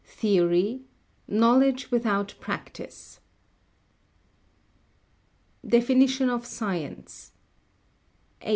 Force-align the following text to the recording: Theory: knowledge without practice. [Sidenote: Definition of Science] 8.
Theory: 0.03 0.81
knowledge 1.27 1.91
without 1.91 2.33
practice. 2.39 3.19
[Sidenote: 5.63 5.71
Definition 5.79 6.29
of 6.31 6.43
Science] 6.47 7.33
8. 8.41 8.49